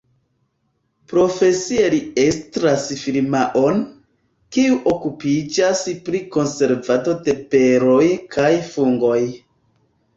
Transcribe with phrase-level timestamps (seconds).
[1.11, 3.85] Profesie li estras firmaon,
[4.57, 8.05] kiu okupiĝas pri konservado de beroj
[8.37, 9.19] kaj fungoj.